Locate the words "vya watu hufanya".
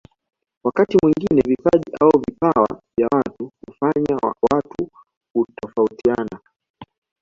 2.97-4.17